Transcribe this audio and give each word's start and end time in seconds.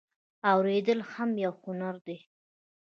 اوریدل 0.51 0.99
هم 1.13 1.29
یو 1.45 1.53
هنر 1.63 1.95
دی 2.05 2.17